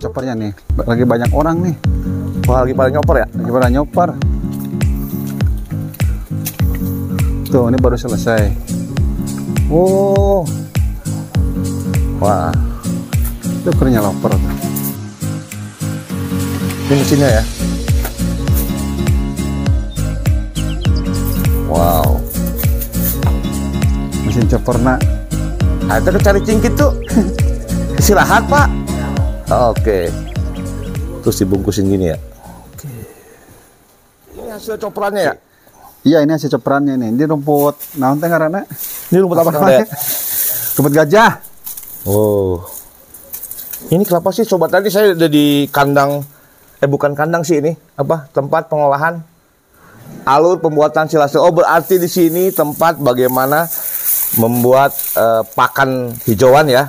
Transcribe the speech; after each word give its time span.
sama 0.00 0.34
nih. 0.34 0.52
Lagi 0.82 1.04
banyak 1.06 1.30
orang 1.30 1.56
nih. 1.62 1.74
Wah, 2.44 2.66
lagi 2.66 2.74
pada 2.74 2.90
nyoper 2.90 3.16
ya? 3.22 3.26
Lagi 3.30 3.50
pada 3.54 3.68
nyopar. 3.70 4.08
Tuh, 7.48 7.70
ini 7.70 7.78
baru 7.78 7.94
selesai. 7.94 8.42
Oh. 9.70 10.42
Wah, 12.18 12.50
Itu 13.64 13.70
kernya 13.80 14.04
loper. 14.04 14.36
ini 16.84 16.94
mesinnya 17.00 17.40
ya. 17.40 17.42
Wow. 21.64 22.20
Mesin 24.28 24.44
chopper 24.52 24.76
nak. 24.84 25.00
Nah, 25.88 25.96
itu 25.96 26.18
cari 26.20 26.40
cingkit 26.44 26.76
tuh. 26.76 26.92
Istirahat, 28.00 28.44
Pak. 28.52 28.83
Oke. 29.50 30.08
Terus 31.20 31.36
dibungkusin 31.40 31.88
gini 31.88 32.12
ya. 32.12 32.18
Oke. 32.72 32.92
Ini 34.40 34.48
hasil 34.52 34.80
coperannya 34.80 35.22
ya? 35.24 35.34
Iya, 36.04 36.18
ini 36.20 36.32
hasil 36.36 36.52
chopperannya 36.52 37.00
nih. 37.00 37.10
Ini 37.16 37.24
rumput 37.28 37.96
naon 37.96 38.20
teh 38.20 38.28
ngaranna? 38.28 38.68
Ini 39.08 39.24
rumput 39.24 39.40
apa 39.40 39.50
namanya? 39.52 39.84
Rumput 40.76 40.92
gajah. 40.92 41.32
Oh. 42.04 42.60
Ini 43.88 44.04
kenapa 44.04 44.32
sih 44.32 44.44
coba 44.48 44.68
tadi 44.68 44.88
saya 44.92 45.16
udah 45.16 45.28
di 45.28 45.68
kandang 45.68 46.24
eh 46.80 46.88
bukan 46.88 47.16
kandang 47.16 47.44
sih 47.44 47.60
ini, 47.60 47.72
apa? 47.96 48.28
Tempat 48.32 48.68
pengolahan 48.68 49.20
alur 50.28 50.60
pembuatan 50.60 51.08
silase. 51.08 51.36
Oh, 51.40 51.52
berarti 51.52 51.96
di 51.96 52.08
sini 52.08 52.52
tempat 52.52 53.00
bagaimana 53.00 53.68
membuat 54.40 54.92
eh, 55.16 55.42
pakan 55.52 56.12
hijauan 56.28 56.68
ya. 56.68 56.88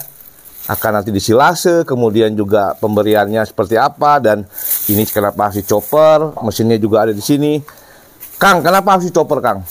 Akan 0.65 0.97
nanti 0.97 1.13
disilase, 1.13 1.85
kemudian 1.85 2.33
juga 2.33 2.73
pemberiannya 2.81 3.45
seperti 3.45 3.77
apa 3.77 4.17
dan 4.17 4.49
ini 4.89 5.05
kenapa 5.05 5.53
harus 5.53 5.61
chopper, 5.61 6.33
mesinnya 6.41 6.81
juga 6.81 7.05
ada 7.05 7.13
di 7.13 7.21
sini. 7.21 7.61
Kang, 8.41 8.65
kenapa 8.65 8.97
harus 8.97 9.13
chopper, 9.13 9.45
Kang? 9.45 9.61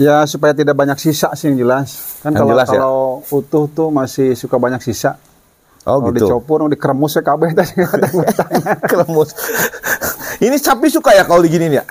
Ya 0.00 0.22
supaya 0.30 0.54
tidak 0.54 0.78
banyak 0.78 0.96
sisa 0.96 1.34
sih 1.34 1.50
yang 1.50 1.58
jelas. 1.68 2.18
Kan 2.22 2.32
Yang 2.32 2.38
kalau 2.38 2.50
jelas 2.54 2.66
ya? 2.70 2.72
kalau 2.78 3.02
utuh 3.34 3.64
tuh 3.68 3.88
masih 3.90 4.38
suka 4.38 4.56
banyak 4.56 4.80
sisa. 4.80 5.18
Oh, 5.82 5.98
kalau 5.98 6.14
gitu. 6.14 6.30
dicopur, 6.30 6.62
dikeremus 6.70 7.18
ya 7.18 7.22
kabeh 7.26 7.50
batang-batangnya. 7.58 8.74
Kelemus. 8.90 9.34
ini 10.38 10.56
sapi 10.56 10.86
suka 10.86 11.12
ya 11.18 11.26
kalau 11.26 11.42
diginiin 11.42 11.82
ya? 11.82 11.84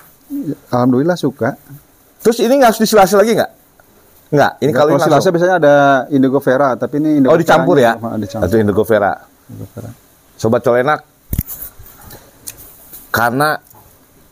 Alhamdulillah 0.72 1.20
suka. 1.20 1.60
Terus 2.24 2.40
ini 2.40 2.56
nggak 2.56 2.72
harus 2.72 2.82
disilase 2.82 3.20
lagi 3.20 3.36
nggak? 3.36 3.52
Nggak. 4.32 4.52
Ini 4.64 4.72
kalau 4.72 4.96
silase 4.96 5.12
langsung. 5.12 5.32
biasanya 5.36 5.56
ada 5.60 5.76
indigo 6.08 6.40
vera, 6.40 6.80
tapi 6.80 7.04
ini 7.04 7.20
indigo 7.20 7.36
Oh 7.36 7.38
dicampur 7.38 7.76
ya? 7.76 8.00
Dicampur. 8.00 8.48
Itu 8.48 8.56
Indigo 8.58 8.84
Vera. 8.88 9.12
Indigo 9.52 9.68
vera. 9.76 9.90
Sobat 10.40 10.64
colenak. 10.64 11.00
Karena 13.12 13.60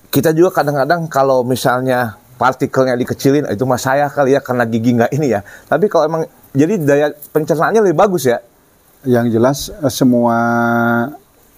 kita 0.08 0.32
juga 0.32 0.64
kadang-kadang 0.64 1.06
kalau 1.12 1.44
misalnya 1.44 2.16
partikelnya 2.40 2.96
dikecilin 2.96 3.44
itu 3.52 3.64
mah 3.68 3.76
saya 3.76 4.08
kali 4.08 4.34
ya 4.34 4.40
karena 4.40 4.64
gigi 4.64 4.96
nggak 4.96 5.12
ini 5.12 5.36
ya. 5.36 5.44
Tapi 5.44 5.92
kalau 5.92 6.08
emang 6.08 6.24
jadi 6.56 6.80
daya 6.80 7.08
pencernaannya 7.12 7.84
lebih 7.84 8.00
bagus 8.00 8.24
ya. 8.26 8.40
Yang 9.04 9.26
jelas 9.36 9.58
eh, 9.70 9.92
semua 9.92 10.38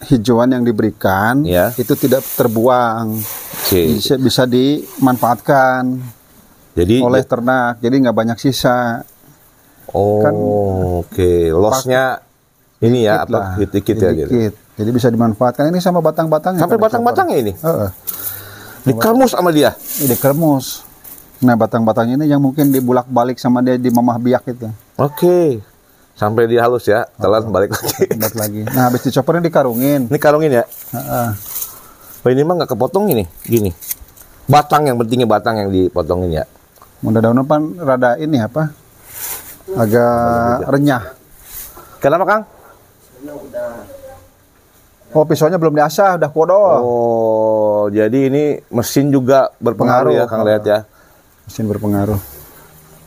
hijauan 0.02 0.50
yang 0.50 0.66
diberikan 0.66 1.46
Ya. 1.46 1.70
itu 1.78 1.94
tidak 1.94 2.26
terbuang, 2.34 3.22
Oke. 3.22 4.02
bisa, 4.02 4.18
bisa 4.18 4.44
dimanfaatkan 4.50 6.02
Jadi 6.72 7.04
oleh 7.04 7.24
ternak, 7.28 7.84
jadi 7.84 7.96
nggak 8.00 8.16
banyak 8.16 8.38
sisa. 8.40 9.04
oh 9.92 10.24
kan 10.24 10.32
oke 11.04 11.52
lossnya 11.52 12.24
ini 12.80 13.04
ya 13.04 13.28
apa 13.28 13.36
lah, 13.36 13.48
dikit 13.60 14.00
ya 14.00 14.16
gitu. 14.16 14.32
dikit. 14.32 14.54
Jadi 14.80 14.90
bisa 14.96 15.12
dimanfaatkan 15.12 15.68
ini 15.68 15.84
sama 15.84 16.00
batang-batangnya. 16.00 16.64
Sampai 16.64 16.80
batang-batangnya 16.80 17.38
ini 17.44 17.54
Heeh. 17.60 17.90
dikamus 18.88 19.36
sama 19.36 19.52
dia. 19.52 19.76
Ini 20.00 20.16
kermus. 20.16 20.88
Nah 21.44 21.60
batang-batang 21.60 22.16
ini 22.16 22.26
yang 22.26 22.40
mungkin 22.40 22.72
dibulak-balik 22.72 23.36
sama 23.36 23.60
dia 23.60 23.76
di 23.76 23.92
mamah 23.92 24.18
biak 24.18 24.48
itu. 24.48 24.72
Oke. 24.96 25.60
Sampai 26.16 26.46
dia 26.46 26.62
halus 26.62 26.86
ya, 26.86 27.04
telan 27.18 27.50
balik 27.50 27.74
lagi. 27.74 28.14
Buat 28.14 28.36
lagi. 28.38 28.62
Nah 28.70 28.88
habis 28.88 29.02
dicopernya 29.04 29.50
dikarungin. 29.50 30.08
Ini 30.08 30.20
karungin 30.22 30.52
ya. 30.54 30.64
Heeh. 30.96 31.30
Oh 32.22 32.30
ini 32.30 32.42
mah 32.46 32.62
nggak 32.62 32.78
kepotong 32.78 33.10
ini, 33.10 33.26
gini. 33.42 33.74
Batang 34.46 34.86
yang 34.86 35.02
pentingnya 35.02 35.26
batang 35.26 35.58
yang 35.58 35.70
dipotongin 35.74 36.42
ya. 36.42 36.46
Mudah-mudahan 37.02 37.44
pan 37.44 37.62
rada 37.78 38.14
ini 38.16 38.38
apa? 38.38 38.70
Agak 39.72 40.14
renyah. 40.68 41.04
Kenapa 41.98 42.24
Kang? 42.24 42.44
Oh 45.12 45.28
pisaunya 45.28 45.60
belum 45.60 45.76
diasah, 45.76 46.16
udah 46.16 46.30
kodo. 46.30 46.56
Oh, 46.80 47.84
jadi 47.92 48.32
ini 48.32 48.44
mesin 48.72 49.12
juga 49.12 49.52
berpengaruh 49.58 50.14
ya 50.14 50.24
Pengaruh. 50.24 50.30
Kang 50.32 50.48
lihat 50.48 50.64
ya. 50.64 50.80
Mesin 51.44 51.66
berpengaruh. 51.68 52.20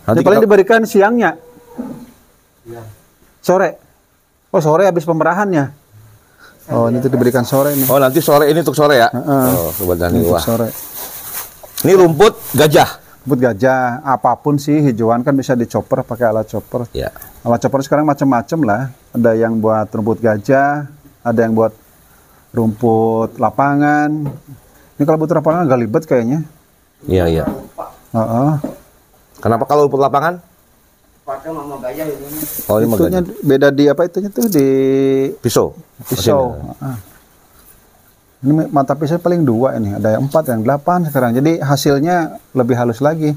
Nanti 0.05 0.19
Ini 0.21 0.27
paling 0.27 0.39
kita- 0.39 0.47
diberikan 0.47 0.81
siangnya. 0.85 1.31
Sore. 3.41 3.71
Oh 4.51 4.61
sore 4.61 4.85
habis 4.85 5.03
pemerahannya. 5.03 5.65
Oh 6.67 6.89
ini 6.89 6.97
tuh 6.99 7.09
diberikan 7.09 7.43
sore 7.43 7.73
ini. 7.73 7.85
Oh 7.87 7.97
nanti 7.97 8.21
sore 8.21 8.49
ini 8.49 8.59
untuk 8.59 8.75
sore 8.75 8.97
ya. 8.97 9.09
Heeh. 9.09 9.47
Oh 9.51 9.71
sobat 9.71 9.97
Dani 9.97 10.21
Untuk 10.21 10.35
wah. 10.35 10.41
sore. 10.41 10.69
Ini 11.85 11.93
rumput 11.95 12.33
gajah. 12.53 13.04
Rumput 13.25 13.41
gajah, 13.41 14.05
apa 14.05 14.37
pun 14.37 14.61
sih 14.61 14.85
hijauan 14.85 15.25
kan 15.25 15.33
bisa 15.33 15.57
dicoper 15.57 16.05
pakai 16.05 16.29
alat 16.29 16.45
chopper. 16.45 16.85
Ya. 16.93 17.09
Alat 17.41 17.57
chopper 17.57 17.81
sekarang 17.81 18.05
macam-macam 18.05 18.59
lah. 18.69 18.83
Ada 19.17 19.33
yang 19.33 19.65
buat 19.65 19.89
rumput 19.89 20.21
gajah, 20.21 20.93
ada 21.25 21.41
yang 21.41 21.57
buat 21.57 21.73
rumput 22.53 23.41
lapangan. 23.41 24.29
Ini 25.01 25.03
kalau 25.09 25.17
butuh 25.17 25.41
lapangan 25.41 25.65
agak 25.65 25.79
libet 25.81 26.05
kayaknya. 26.05 26.45
Iya 27.09 27.25
iya. 27.33 27.45
Heeh. 28.13 28.51
Kenapa 29.41 29.65
kalau 29.73 29.89
rumput 29.89 30.05
lapangan? 30.05 30.45
Oh 32.69 32.77
ini 32.77 32.87
mah 32.93 32.97
Itunya 33.01 33.25
gajah. 33.25 33.41
beda 33.41 33.69
di 33.73 33.85
apa 33.89 34.05
itunya 34.05 34.29
tuh 34.29 34.53
di 34.53 34.69
Pisau. 35.41 35.73
pisau. 36.05 36.61
Mesinnya. 36.61 36.77
Heeh. 36.77 37.14
Ini 38.45 38.69
mata 38.69 38.93
pisau 38.93 39.17
paling 39.17 39.41
dua 39.41 39.81
ini, 39.81 39.97
ada 39.97 40.21
yang 40.21 40.29
empat, 40.29 40.53
yang 40.53 40.61
delapan 40.61 41.09
sekarang. 41.09 41.33
Jadi 41.33 41.65
hasilnya 41.65 42.37
lebih 42.53 42.77
halus 42.77 43.01
lagi. 43.01 43.33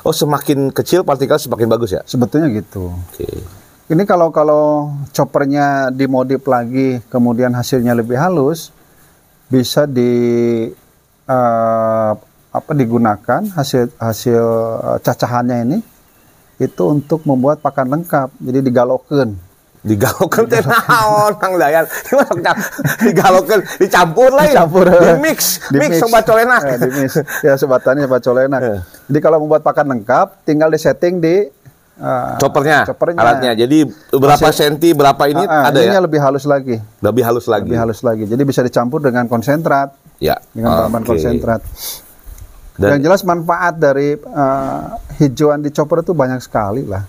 Oh 0.00 0.16
semakin 0.16 0.72
kecil 0.72 1.04
partikel 1.04 1.36
semakin 1.36 1.68
bagus 1.68 1.92
ya. 1.92 2.00
Sebetulnya 2.08 2.48
gitu. 2.48 2.88
Oke. 2.88 3.28
Ini 3.90 4.02
kalau 4.08 4.32
kalau 4.32 4.96
choppernya 5.12 5.92
dimodif 5.92 6.40
lagi, 6.48 7.04
kemudian 7.12 7.52
hasilnya 7.52 7.92
lebih 7.92 8.16
halus, 8.16 8.72
bisa 9.52 9.84
di 9.84 10.12
eh, 11.28 12.12
apa 12.50 12.72
digunakan 12.72 13.42
hasil 13.52 13.92
hasil 14.00 14.44
eh, 14.80 14.98
cacahannya 15.04 15.56
ini 15.68 15.78
itu 16.62 16.82
untuk 16.88 17.28
membuat 17.28 17.60
pakan 17.60 17.92
lengkap. 17.98 18.32
Jadi 18.40 18.58
digalokeun. 18.64 19.49
Digalokan 19.80 20.44
teh 20.44 20.60
naon 20.60 21.32
Kang 21.40 21.56
Dayan. 21.56 21.88
Digalokan, 23.04 23.64
dicampur 23.80 24.28
lah. 24.28 24.44
Dicampur. 24.44 24.84
Di 24.86 25.16
mix, 25.18 25.56
Di 25.72 25.78
mix 25.80 25.96
sobat 25.96 26.22
colenak. 26.22 26.62
Eh, 26.66 26.76
di 26.78 26.90
mix. 27.00 27.10
Ya 27.40 27.56
sebatannya 27.56 28.04
sobat 28.04 28.20
colenak. 28.20 28.60
Eh. 28.60 28.80
Jadi 29.08 29.18
kalau 29.18 29.40
membuat 29.40 29.64
pakan 29.64 29.88
lengkap, 29.88 30.44
tinggal 30.44 30.68
disetting 30.68 31.16
di 31.18 31.48
eh, 31.96 32.32
Choppernya, 32.36 32.84
choppernya. 32.84 33.16
alatnya. 33.20 33.52
Jadi 33.56 33.88
berapa 34.12 34.48
senti, 34.52 34.92
berapa 34.92 35.22
ini 35.26 35.44
Ah, 35.44 35.68
ah, 35.68 35.72
ada 35.72 35.80
ya? 35.80 35.96
lebih 35.96 36.20
halus 36.20 36.44
lagi. 36.44 36.76
Lebih 37.00 37.22
halus 37.24 37.48
lagi. 37.48 37.64
Lebih 37.66 37.80
halus 37.80 38.00
lagi. 38.00 38.24
Jadi 38.28 38.42
bisa 38.44 38.60
dicampur 38.60 39.00
dengan 39.00 39.24
konsentrat. 39.26 39.96
Ya. 40.20 40.36
dengan 40.52 40.92
bahan 40.92 41.00
Oke. 41.00 41.16
konsentrat. 41.16 41.64
Dan 42.76 42.96
Yang 42.96 43.00
jelas 43.08 43.20
manfaat 43.24 43.76
dari 43.76 44.12
eh, 44.12 44.82
hijauan 45.18 45.64
di 45.64 45.72
chopper 45.72 46.00
itu 46.00 46.12
banyak 46.12 46.40
sekali 46.40 46.84
lah. 46.84 47.00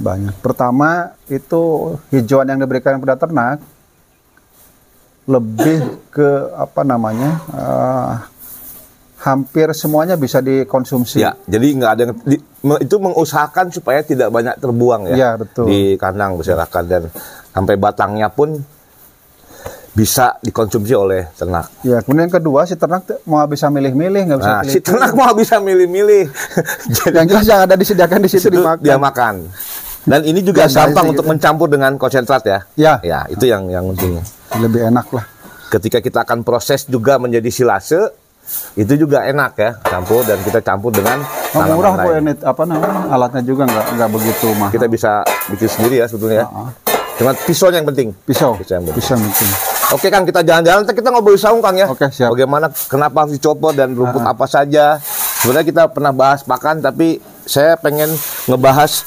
Banyak. 0.00 0.40
Pertama 0.40 0.90
itu 1.26 1.62
hijauan 2.08 2.48
yang 2.48 2.58
diberikan 2.58 2.96
pada 2.96 3.14
ternak 3.14 3.60
lebih 5.28 5.78
ke 6.10 6.28
apa 6.52 6.82
namanya 6.82 7.30
eh, 7.52 8.12
hampir 9.20 9.70
semuanya 9.72 10.16
bisa 10.16 10.40
dikonsumsi. 10.40 11.20
ya, 11.20 11.36
jadi 11.44 11.66
nggak 11.76 11.90
ada 11.92 12.02
yang 12.02 12.14
di- 12.24 12.42
itu 12.80 12.96
mengusahakan 12.96 13.68
supaya 13.68 14.00
tidak 14.00 14.32
banyak 14.32 14.56
terbuang 14.56 15.12
ya. 15.12 15.14
Iya, 15.14 15.30
betul. 15.36 15.68
Di 15.68 15.80
kandang 15.94 16.34
masyarakat 16.34 16.82
dan 16.88 17.02
sampai 17.50 17.76
batangnya 17.76 18.26
pun 18.26 18.64
bisa 19.90 20.38
dikonsumsi 20.40 20.94
oleh 20.94 21.28
ternak. 21.34 21.66
Ya, 21.82 21.98
kemudian 22.00 22.26
yang 22.26 22.36
kedua 22.36 22.62
si 22.62 22.74
ternak 22.74 23.04
mau 23.24 23.42
bisa 23.44 23.66
milih-milih 23.68 24.22
nggak 24.24 24.38
bisa 24.38 24.48
Nah, 24.48 24.60
pilih. 24.62 24.72
si 24.72 24.78
ternak 24.80 25.12
mau 25.12 25.32
bisa 25.34 25.56
milih-milih. 25.58 26.24
Yang 27.10 27.26
jelas 27.28 27.44
yang 27.44 27.60
ada 27.60 27.74
disediakan 27.74 28.18
di 28.22 28.30
situ 28.30 28.48
itu 28.48 28.56
dimakan. 28.56 28.80
dia 28.80 28.96
makan. 28.96 29.34
Dan 30.00 30.24
ini 30.24 30.40
juga 30.40 30.64
gampang 30.64 31.04
sih 31.06 31.10
untuk 31.12 31.24
gitu. 31.28 31.32
mencampur 31.36 31.68
dengan 31.68 31.92
konsentrat 32.00 32.42
ya. 32.46 32.58
Ya. 32.76 32.94
Ya, 33.04 33.20
itu 33.28 33.44
yang 33.44 33.68
yang 33.68 33.84
penting. 33.92 34.16
Lebih 34.56 34.88
enak 34.88 35.06
lah. 35.12 35.24
Ketika 35.70 36.00
kita 36.00 36.24
akan 36.24 36.42
proses 36.42 36.88
juga 36.88 37.20
menjadi 37.20 37.46
silase, 37.52 38.10
itu 38.74 38.92
juga 38.98 39.22
enak 39.22 39.52
ya, 39.54 39.70
campur 39.86 40.26
dan 40.26 40.40
kita 40.42 40.58
campur 40.64 40.90
dengan 40.90 41.22
Oh, 41.50 41.66
murah 41.66 41.98
kok 41.98 42.14
ini 42.14 42.32
apa 42.46 42.62
namanya 42.62 43.10
alatnya 43.10 43.42
juga 43.42 43.66
nggak 43.66 43.86
nggak 43.98 44.10
begitu 44.10 44.46
mahal. 44.54 44.70
Kita 44.70 44.86
bisa 44.86 45.22
bikin 45.50 45.68
sendiri 45.70 45.94
ya 46.02 46.06
sebetulnya. 46.06 46.42
ya. 46.42 46.46
Heeh. 46.46 46.68
Cuma 47.20 47.30
pisaunya 47.36 47.84
yang 47.84 47.88
penting. 47.90 48.08
Pisau. 48.24 48.56
Pisau 48.56 48.80
yang 48.80 48.84
penting. 48.88 48.96
Pisau 49.02 49.14
yang 49.18 49.24
penting. 49.28 49.50
Oke 49.90 50.06
Kang, 50.08 50.24
kita 50.24 50.40
jalan-jalan. 50.40 50.82
Kita 50.86 51.08
ngobrol 51.10 51.36
saung 51.36 51.60
Kang 51.60 51.76
ya. 51.76 51.90
Oke, 51.90 52.06
siap. 52.08 52.30
Bagaimana, 52.32 52.70
kenapa 52.88 53.26
harus 53.26 53.34
dicopot 53.36 53.74
dan 53.74 53.92
rumput 53.92 54.22
apa 54.22 54.46
saja. 54.46 55.02
Sebenarnya 55.42 55.66
kita 55.66 55.82
pernah 55.90 56.14
bahas 56.14 56.46
pakan, 56.46 56.78
tapi 56.78 57.18
saya 57.42 57.74
pengen 57.74 58.08
ngebahas 58.46 59.02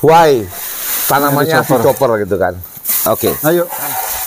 why 0.00 0.42
tanamannya 1.06 1.60
dicopot. 1.60 1.78
dicopot 1.80 2.08
gitu 2.18 2.36
kan. 2.36 2.54
Oke. 3.06 3.30
Ayo. 3.42 3.64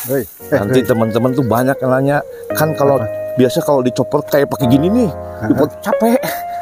Hei. 0.08 0.24
Eh, 0.24 0.56
Nanti 0.56 0.80
teman-teman 0.82 1.30
tuh 1.32 1.44
banyak 1.44 1.76
yang 1.78 1.92
nanya, 1.92 2.18
kan 2.56 2.72
kalau 2.74 2.98
biasa 3.36 3.60
kalau 3.62 3.84
dicopot 3.84 4.24
kayak 4.26 4.48
pakai 4.48 4.68
gini 4.68 4.88
nih, 4.88 5.10
dicopot 5.46 5.70
capek. 5.80 6.18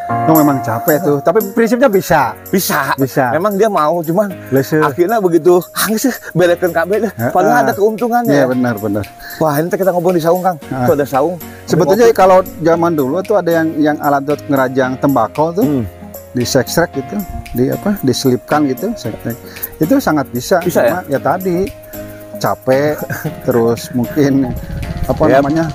Oh, 0.08 0.32
memang 0.34 0.64
capek 0.64 1.04
tuh, 1.04 1.20
tapi 1.20 1.44
prinsipnya 1.52 1.92
bisa. 1.92 2.32
Bisa. 2.48 2.96
Bisa. 2.96 3.28
Memang 3.30 3.60
dia 3.60 3.68
mau, 3.68 4.00
cuman 4.00 4.32
Lese. 4.50 4.80
akhirnya 4.80 5.20
begitu, 5.20 5.60
hangis 5.76 6.08
berekan 6.32 6.72
kabel 6.72 7.04
deh. 7.04 7.14
Padahal 7.30 7.60
Ah. 7.60 7.64
ada 7.68 7.74
keuntungannya. 7.76 8.32
Iya 8.32 8.44
ya. 8.44 8.48
benar 8.48 8.76
benar. 8.80 9.04
Wah, 9.38 9.54
ini 9.54 9.68
kita 9.68 9.92
ngobrol 9.92 10.16
di 10.16 10.24
saung, 10.24 10.40
Kang. 10.40 10.56
Tuh 10.64 10.96
ada 10.96 11.04
saung. 11.04 11.36
Sebetulnya 11.68 12.08
kalau 12.16 12.40
zaman 12.58 12.96
dulu 12.96 13.20
tuh 13.20 13.36
ada 13.36 13.52
yang 13.54 13.68
yang 13.78 13.98
alat 14.00 14.24
buat 14.24 14.40
ngerajang 14.48 14.96
tembakau 14.98 15.52
tuh 15.52 15.66
Hmm. 15.68 15.84
Di 16.32 16.44
sekstrek 16.44 16.92
gitu, 16.94 17.18
di 17.54 17.70
apa, 17.70 17.96
diselipkan 18.02 18.68
gitu, 18.68 18.92
sekstrek. 18.94 19.38
Itu 19.78 19.98
sangat 19.98 20.28
bisa. 20.30 20.60
Bisa 20.60 20.84
Cuma 20.84 21.00
ya 21.08 21.20
tadi 21.20 21.68
capek, 22.38 22.96
terus 23.48 23.90
mungkin 23.92 24.52
apa 25.06 25.24
Yap. 25.26 25.42
namanya 25.42 25.66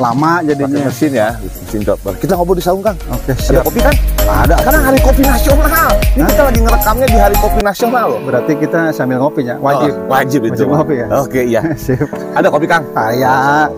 lama 0.00 0.40
pakai 0.40 0.48
jadinya. 0.56 0.80
mesin 0.88 1.12
ya, 1.12 1.28
mesin 1.36 1.80
chopper. 1.84 2.12
Kita 2.16 2.32
ngobrol 2.32 2.56
di 2.56 2.64
saung, 2.64 2.80
Kang. 2.80 2.96
Oke 3.12 3.32
Ada 3.32 3.42
siap. 3.44 3.64
kopi 3.68 3.80
kan? 3.80 3.94
Ada. 4.24 4.54
Sekarang 4.64 4.82
hari 4.88 4.98
kopi 5.04 5.22
nasional. 5.22 5.90
Ini 6.16 6.24
kita 6.24 6.42
lagi 6.48 6.60
ngerekamnya 6.64 7.06
di 7.06 7.18
hari 7.20 7.36
kopi 7.36 7.60
nasional 7.60 8.04
loh. 8.08 8.20
Berarti 8.24 8.52
kita 8.56 8.80
sambil 8.96 9.20
ngopi 9.20 9.44
ya, 9.44 9.60
wajib. 9.60 9.92
Oh, 9.92 10.08
wajib 10.08 10.40
itu. 10.48 10.64
Wajib 10.64 10.68
ngopi 10.72 10.94
ya? 10.96 11.06
Oke, 11.12 11.40
iya. 11.44 11.60
Sip. 11.84 12.00
Ada 12.32 12.48
kopi, 12.48 12.64
Kang? 12.64 12.84
Ayah, 12.96 13.68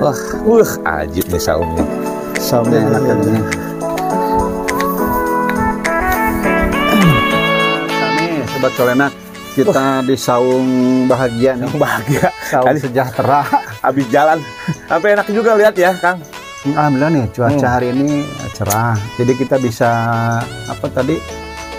Wah, 0.00 0.16
wah, 0.48 0.72
ajib 1.00 1.28
nih 1.28 1.36
saungnya. 1.36 1.84
saumnya 2.40 2.80
enak 2.88 3.02
kan 3.04 3.18
sobat 8.60 8.76
colenak, 8.76 9.12
kita 9.56 10.04
di 10.04 10.12
saung 10.20 10.68
bahagia 11.08 11.56
nih. 11.56 11.72
Bahagia. 11.80 12.28
Saung 12.44 12.68
Tadi 12.68 12.78
sejahtera. 12.78 13.40
habis 13.80 14.04
jalan. 14.12 14.36
Tapi 14.84 15.16
enak 15.16 15.32
juga 15.32 15.56
lihat 15.56 15.72
ya, 15.72 15.96
Kang. 15.96 16.20
Alhamdulillah 16.60 17.08
nih 17.08 17.24
cuaca 17.32 17.56
Hmm. 17.56 17.72
hari 17.72 17.88
ini 17.88 18.20
cerah. 18.52 19.00
Jadi 19.16 19.32
kita 19.32 19.56
bisa 19.56 19.88
apa 20.44 20.86
tadi 20.92 21.16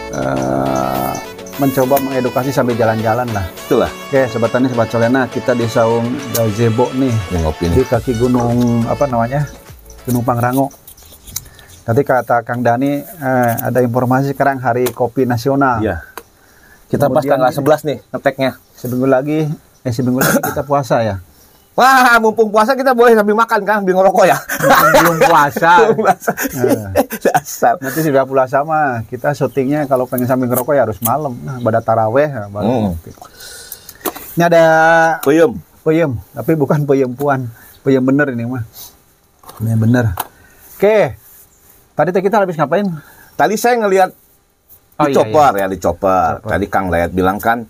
eh, 0.09 1.13
mencoba 1.61 2.01
mengedukasi 2.01 2.49
sambil 2.49 2.73
jalan-jalan 2.73 3.29
lah. 3.29 3.45
Itulah 3.45 3.93
Oke, 4.09 4.25
sobat 4.25 4.49
tani, 4.49 4.65
sobat 4.65 4.89
colena, 4.89 5.29
kita 5.29 5.53
di 5.53 5.69
saung 5.69 6.09
gazebo 6.33 6.89
nih 6.97 7.13
ngopi 7.37 7.69
di 7.69 7.77
nih. 7.77 7.85
kaki 7.85 8.17
gunung 8.17 8.81
apa 8.89 9.05
namanya? 9.05 9.45
Gunung 10.01 10.25
Pangrango. 10.25 10.73
Tadi 11.81 12.01
kata 12.01 12.41
Kang 12.41 12.65
Dani 12.65 12.97
eh, 12.97 13.53
ada 13.61 13.85
informasi 13.85 14.33
sekarang 14.33 14.57
hari 14.57 14.89
kopi 14.89 15.29
nasional. 15.29 15.77
Iya. 15.77 16.10
Kita 16.91 17.07
pas 17.07 17.23
Kemudian- 17.23 17.39
tanggal 17.39 17.51
11 17.55 17.87
nih 17.87 17.97
ngeteknya. 18.11 18.51
Seminggu 18.75 19.07
lagi 19.07 19.39
eh 19.81 19.93
seminggu 19.95 20.19
lagi 20.19 20.37
kita 20.51 20.61
puasa 20.61 20.99
ya. 20.99 21.23
Wah, 21.71 22.19
mumpung 22.19 22.51
puasa 22.51 22.75
kita 22.75 22.91
boleh 22.91 23.15
sambil 23.15 23.31
makan, 23.31 23.63
Kang, 23.63 23.79
sambil 23.79 23.95
ngerokok 23.95 24.25
ya. 24.27 24.35
Belum 24.91 25.17
puasa. 25.23 25.71
Belum 25.79 25.97
puasa. 26.03 26.31
Dasar. 27.25 27.73
Nanti 27.79 27.99
sudah 28.03 28.27
puasa 28.27 28.59
mah 28.61 29.07
kita 29.07 29.31
syutingnya 29.31 29.87
kalau 29.87 30.03
pengen 30.03 30.27
sambil 30.27 30.51
ngerokok 30.51 30.75
ya 30.75 30.83
harus 30.83 30.99
malam. 30.99 31.31
Nah, 31.39 31.63
pada 31.63 31.79
taraweh 31.79 32.27
ya, 32.27 32.51
baru 32.51 32.91
Hmm. 32.91 32.93
Ini 34.31 34.43
ada 34.47 34.63
Puyem. 35.23 35.51
peyem, 35.81 36.11
tapi 36.31 36.51
bukan 36.55 36.83
peyem 36.83 37.11
puan. 37.11 37.47
Peyem 37.81 38.03
bener 38.03 38.31
ini 38.31 38.43
mah. 38.45 38.63
Ini 39.63 39.73
bener. 39.73 40.11
Oke. 40.75 41.15
Tadi 41.95 42.09
kita 42.13 42.35
habis 42.37 42.55
ngapain? 42.55 42.85
Tadi 43.33 43.55
saya 43.55 43.79
ngelihat 43.79 44.11
Oh, 45.01 45.05
di 45.07 45.11
iya, 45.11 45.17
chopper 45.17 45.51
ya, 45.57 45.65
di 45.67 45.77
chopper. 45.81 46.31
Chopper. 46.39 46.49
Tadi 46.53 46.65
Kang 46.69 46.87
Layat 46.93 47.11
bilang 47.11 47.37
kan 47.41 47.65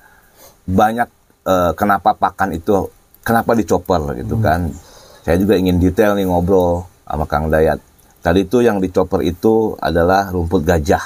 banyak 0.68 1.10
eh, 1.42 1.72
kenapa 1.74 2.13
pakan 2.13 2.54
itu 2.54 2.86
kenapa 3.24 3.56
di 3.56 3.63
chopper 3.66 4.13
gitu 4.19 4.36
Hmm. 4.38 4.44
kan. 4.44 4.60
Saya 5.22 5.38
juga 5.38 5.54
ingin 5.54 5.78
detail 5.78 6.18
nih 6.18 6.25
ngobrol 6.25 6.86
sama 7.06 7.25
Kang 7.25 7.50
Dayat. 7.50 7.78
Tadi 8.22 8.45
itu 8.45 8.62
yang 8.62 8.78
di 8.78 8.89
chopper 8.89 9.22
itu 9.22 9.74
adalah 9.78 10.30
rumput 10.30 10.62
gajah. 10.62 11.01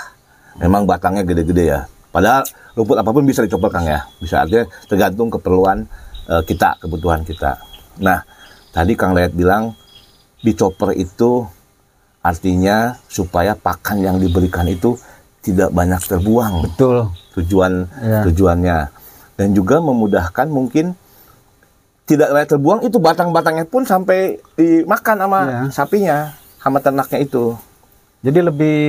Memang 0.60 0.88
batangnya 0.88 1.24
gede-gede 1.24 1.66
ya. 1.68 1.82
Padahal 2.12 2.48
rumput 2.76 2.96
apa 2.96 3.10
pun 3.12 3.24
bisa 3.24 3.44
dicopper 3.44 3.72
Kang 3.72 3.88
ya. 3.88 4.04
Bisa 4.20 4.44
artinya 4.44 4.64
tergantung 4.88 5.28
keperluan 5.32 5.84
eh, 6.28 6.44
kita, 6.44 6.80
kebutuhan 6.84 7.24
kita. 7.24 7.60
Nah, 8.04 8.20
tadi 8.72 8.96
Kang 8.96 9.16
Layat 9.16 9.36
bilang 9.36 9.72
di 10.40 10.52
chopper 10.52 10.96
itu 10.96 11.44
artinya 12.20 12.98
supaya 13.06 13.54
pakan 13.54 14.02
yang 14.02 14.18
diberikan 14.18 14.66
itu 14.66 14.98
tidak 15.46 15.70
banyak 15.70 16.02
terbuang 16.02 16.66
Betul. 16.66 17.14
tujuan 17.36 17.86
Ya. 17.96 18.26
tujuannya 18.26 18.78
dan 19.36 19.48
juga 19.52 19.78
memudahkan 19.78 20.48
mungkin 20.48 20.98
tidak 22.04 22.30
banyak 22.32 22.50
terbuang 22.50 22.80
itu 22.82 22.98
batang-batangnya 22.98 23.66
pun 23.66 23.82
sampai 23.82 24.42
dimakan 24.54 25.16
sama 25.20 25.40
Ya. 25.44 25.62
sapinya 25.72 26.18
sama 26.58 26.78
ternaknya 26.80 27.22
itu 27.22 27.54
Jadi 28.20 28.40
lebih 28.42 28.82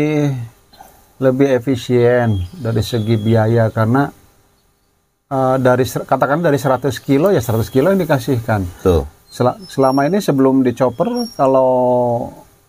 lebih 1.18 1.48
efisien 1.54 2.28
dari 2.54 2.80
segi 2.80 3.16
biaya 3.16 3.68
karena 3.68 4.08
eh, 5.26 5.56
dari 5.58 5.84
katakan 5.84 6.40
dari 6.40 6.56
100 6.56 6.88
kilo 6.98 7.28
ya 7.28 7.38
100 7.38 7.68
kilo 7.68 7.88
yang 7.88 7.98
dikasihkan. 7.98 8.64
tuh 8.80 9.04
Sel- 9.26 9.60
selama 9.66 10.08
ini 10.08 10.16
sebelum 10.18 10.62
dicoper 10.62 11.28
kalau 11.30 11.72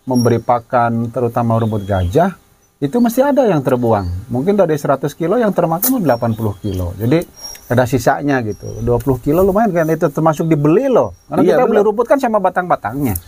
memberi 0.04 0.36
pakan 0.38 1.08
terutama 1.08 1.56
rumput 1.56 1.84
gajah 1.84 2.36
itu 2.78 2.96
mesti 3.02 3.26
ada 3.26 3.42
yang 3.42 3.58
terbuang. 3.58 4.30
Mungkin 4.30 4.54
dari 4.54 4.78
100 4.78 5.10
kilo 5.18 5.34
yang 5.34 5.50
termakan 5.50 5.98
80 5.98 6.62
kilo. 6.62 6.94
Jadi 6.94 7.18
ada 7.66 7.82
sisanya 7.90 8.38
gitu. 8.46 8.70
20 8.86 9.18
kilo 9.18 9.42
lumayan 9.42 9.74
kan 9.74 9.90
itu 9.90 10.06
termasuk 10.06 10.46
dibeli 10.46 10.86
loh. 10.86 11.10
Karena 11.26 11.42
Iya, 11.42 11.54
kita 11.58 11.64
beli 11.66 11.80
rumput 11.82 12.06
kan 12.06 12.22
sama 12.22 12.38
batang-batangnya. 12.38 13.18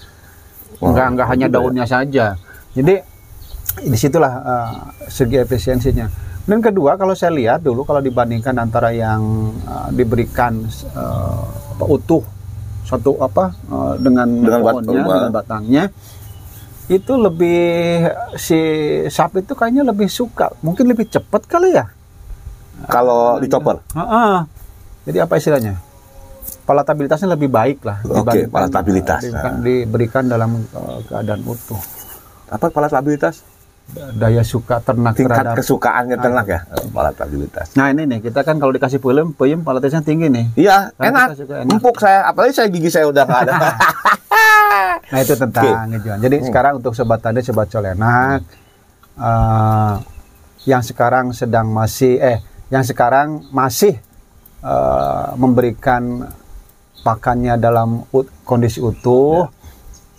Wah, 0.78 0.94
enggak 0.94 1.06
enggak 1.12 1.26
hanya 1.34 1.46
ya. 1.50 1.52
daunnya 1.58 1.86
saja. 1.86 2.26
Jadi 2.78 2.94
di 3.90 3.96
situlah 3.98 4.32
eh, 4.38 4.70
segi 5.10 5.42
efisiensinya. 5.42 6.06
Dan 6.46 6.62
kedua 6.62 6.94
kalau 6.94 7.18
saya 7.18 7.34
lihat 7.34 7.66
dulu 7.66 7.82
kalau 7.82 7.98
dibandingkan 7.98 8.54
antara 8.54 8.94
yang 8.94 9.50
eh, 9.66 9.88
diberikan 9.98 10.62
apa, 10.94 11.84
utuh 11.90 12.22
satu 12.86 13.18
apa 13.18 13.50
eh, 13.50 13.94
dengan 13.98 14.28
Dengan 14.30 14.60
pohonnya 14.62 15.02
dengan 15.02 15.32
batangnya 15.34 15.84
itu 16.90 17.12
lebih 17.14 17.62
si 18.34 18.58
sapi 19.06 19.46
itu 19.46 19.54
kayaknya 19.54 19.86
lebih 19.86 20.10
suka 20.10 20.50
mungkin 20.66 20.90
lebih 20.90 21.06
cepat 21.06 21.46
kali 21.46 21.78
ya? 21.78 21.86
Kalau 22.90 23.38
di 23.38 23.46
chopper 23.46 23.78
Heeh. 23.94 24.34
jadi 25.06 25.22
apa 25.22 25.38
istilahnya? 25.38 25.78
Palatabilitasnya 26.66 27.30
lebih 27.30 27.46
baik 27.46 27.86
lah 27.86 28.02
Oke, 28.02 28.10
dibandingkan, 28.10 28.50
palatabilitas. 28.50 29.20
diberikan, 29.22 29.52
diberikan 29.62 30.24
dalam 30.26 30.50
eh, 30.66 30.98
keadaan 31.06 31.40
utuh. 31.46 31.78
Apa 32.50 32.74
palatabilitas? 32.74 33.46
Daya 33.90 34.46
suka 34.46 34.78
ternak 34.78 35.18
tingkat 35.18 35.34
terhadap 35.34 35.58
kesukaannya 35.58 36.16
ternak 36.18 36.46
ya? 36.46 36.60
Palatabilitas. 36.94 37.74
Nah 37.74 37.90
ini 37.90 38.06
nih 38.06 38.18
kita 38.22 38.46
kan 38.46 38.58
kalau 38.58 38.70
dikasih 38.70 39.02
puyem 39.02 39.34
puyem 39.34 39.62
palatabilitasnya 39.62 40.06
tinggi 40.06 40.26
nih. 40.30 40.46
Iya 40.58 40.94
enak. 40.98 41.38
enak. 41.38 41.70
empuk 41.70 41.98
saya 41.98 42.26
apalagi 42.26 42.54
saya 42.54 42.66
gigi 42.70 42.90
saya 42.90 43.06
udah 43.10 43.22
nggak 43.26 43.42
ada 43.46 43.54
Nah 45.08 45.18
itu 45.24 45.34
tentang 45.34 45.88
ngejual. 45.88 46.18
Jadi 46.20 46.36
sekarang 46.44 46.72
untuk 46.78 46.92
sobat 46.92 47.24
tadi, 47.24 47.40
sobat 47.40 47.72
colenak 47.72 48.44
eh, 49.16 49.94
yang 50.68 50.82
sekarang 50.84 51.32
sedang 51.32 51.72
masih 51.72 52.20
eh 52.20 52.38
yang 52.68 52.84
sekarang 52.84 53.48
masih 53.50 53.96
eh, 54.60 55.28
memberikan 55.40 56.28
pakannya 57.00 57.56
dalam 57.56 58.04
ut- 58.12 58.28
kondisi 58.44 58.78
utuh, 58.84 59.48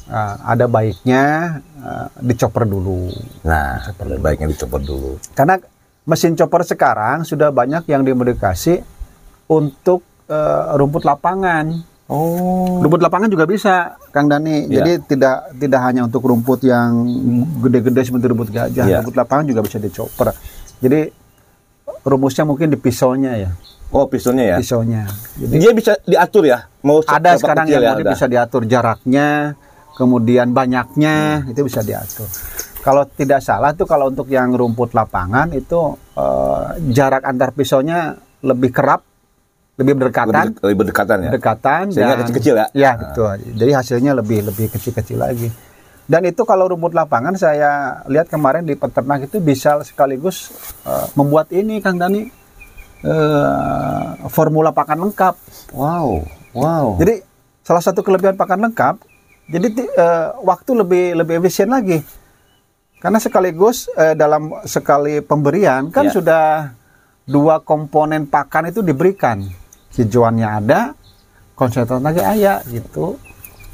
eh, 0.09 0.35
ada 0.41 0.65
baiknya 0.65 1.57
eh, 1.77 2.07
dicoper 2.25 2.65
dulu. 2.65 3.13
nah 3.45 3.79
baiknya 4.17 4.49
dicopper 4.49 4.81
dulu 4.81 5.17
Karena 5.37 5.61
mesin 6.09 6.33
chopper 6.33 6.65
sekarang 6.65 7.21
sudah 7.21 7.53
banyak 7.53 7.85
yang 7.85 8.01
dimodifikasi 8.01 8.81
untuk 9.47 10.01
eh, 10.25 10.63
rumput 10.75 11.05
lapangan. 11.05 11.90
Oh 12.11 12.83
Rumput 12.83 12.99
lapangan 12.99 13.31
juga 13.31 13.47
bisa, 13.47 13.95
Kang 14.11 14.27
Dani. 14.27 14.67
Iya. 14.67 14.83
Jadi 14.83 14.91
tidak 15.07 15.55
tidak 15.55 15.79
hanya 15.81 16.01
untuk 16.03 16.21
rumput 16.21 16.65
yang 16.65 17.07
gede-gede 17.61 18.01
seperti 18.03 18.25
rumput 18.27 18.49
gajah, 18.51 18.83
Iya. 18.83 18.99
rumput 18.99 19.15
lapangan 19.15 19.45
juga 19.47 19.61
bisa 19.63 19.77
dicoper. 19.77 20.35
Jadi 20.81 21.07
rumusnya 22.03 22.43
mungkin 22.43 22.67
di 22.67 22.77
pisaunya 22.77 23.37
ya, 23.37 23.51
oh 23.91 24.09
pistonnya 24.09 24.45
ya 24.45 24.57
pisaunya. 24.57 25.05
Jadi 25.37 25.55
dia 25.55 25.71
bisa 25.71 25.93
diatur 26.01 26.43
ya 26.43 26.65
mau 26.81 27.05
ada 27.05 27.37
sekarang 27.37 27.69
yang 27.69 27.83
ya, 27.85 27.91
ada? 27.93 28.09
bisa 28.09 28.25
diatur 28.25 28.65
jaraknya, 28.65 29.53
kemudian 29.93 30.49
banyaknya 30.49 31.45
Hmm. 31.45 31.51
itu 31.53 31.61
bisa 31.61 31.85
diatur. 31.85 32.25
Kalau 32.81 33.05
tidak 33.05 33.45
salah 33.45 33.77
tuh 33.77 33.85
kalau 33.85 34.09
untuk 34.09 34.25
yang 34.25 34.49
rumput 34.49 34.97
lapangan 34.97 35.53
itu 35.53 35.93
eh, 36.17 36.65
jarak 36.89 37.21
antar 37.21 37.53
pisaunya 37.53 38.17
lebih 38.41 38.73
kerap, 38.73 39.05
lebih 39.81 39.93
berdekatan, 39.97 40.45
Lebih, 40.53 40.61
lebih 40.61 40.77
berdekatan 40.85 41.17
ya. 41.17 41.29
berdekatan 41.33 41.83
Sehingga 41.89 42.15
kecil-kecil 42.21 42.55
ya? 42.55 42.67
Ya 42.71 42.91
betul. 42.95 43.33
Jadi 43.57 43.71
hasilnya 43.73 44.11
lebih 44.13 44.39
lebih 44.45 44.69
kecil-kecil 44.69 45.17
lagi. 45.17 45.49
Dan 46.05 46.27
itu 46.27 46.43
kalau 46.43 46.67
rumput 46.67 46.91
lapangan 46.91 47.33
saya 47.33 48.03
lihat 48.05 48.27
kemarin 48.27 48.63
di 48.63 48.75
peternak 48.75 49.25
itu 49.25 49.39
bisa 49.39 49.79
sekaligus 49.81 50.51
eh, 50.83 51.05
membuat 51.15 51.49
ini 51.49 51.79
Kang 51.79 51.95
Dani 51.95 52.27
eh, 53.01 54.05
formula 54.27 54.69
pakan 54.71 55.07
lengkap. 55.07 55.35
Wow, 55.71 56.25
wow. 56.51 56.99
Jadi 56.99 57.23
salah 57.61 57.79
satu 57.79 58.01
kelebihan 58.01 58.35
pakan 58.35 58.67
lengkap, 58.67 58.95
jadi 59.47 59.67
eh, 59.71 60.27
waktu 60.43 60.71
lebih 60.75 61.05
lebih 61.15 61.39
efisien 61.39 61.71
lagi. 61.71 62.01
Karena 62.99 63.17
sekaligus 63.17 63.89
eh, 63.95 64.13
dalam 64.13 64.51
sekali 64.67 65.23
pemberian 65.23 65.89
kan 65.89 66.05
Ya. 66.05 66.13
sudah 66.13 66.45
dua 67.23 67.63
komponen 67.63 68.27
pakan 68.27 68.67
itu 68.67 68.83
diberikan. 68.83 69.41
Hijauannya 69.91 70.47
ada, 70.47 70.95
konsentratnya 71.53 72.11
ada 72.23 72.53
gitu. 72.65 73.19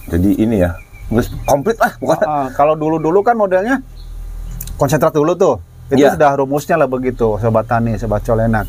Jadi 0.08 0.40
ini 0.40 0.64
ya, 0.64 0.74
terus 1.08 1.30
komplit 1.44 1.78
lah, 1.78 1.94
bukan? 2.00 2.18
Ah, 2.24 2.48
kalau 2.52 2.74
dulu-dulu 2.74 3.22
kan 3.22 3.36
modelnya 3.36 3.84
konsentrat 4.76 5.12
dulu 5.12 5.36
tuh. 5.36 5.56
Itu 5.88 6.04
Iya. 6.04 6.20
sudah 6.20 6.36
rumusnya 6.36 6.76
lah 6.76 6.88
begitu, 6.88 7.40
sobat 7.40 7.64
tani, 7.64 7.96
sobat 7.96 8.20
colenak. 8.22 8.68